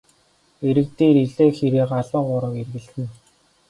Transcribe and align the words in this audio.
Эрэг 0.67 0.87
дээр 0.97 1.15
элээ 1.23 1.49
хэрээ 1.57 1.85
галуу 1.91 2.23
гурав 2.29 2.53
эргэлдэнэ. 2.61 3.13